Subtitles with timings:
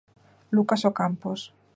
[0.55, 1.39] Lucas Ocampos.